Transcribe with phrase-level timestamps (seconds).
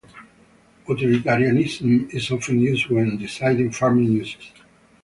[0.89, 4.51] Utilitarianism is often used when deciding farming issues.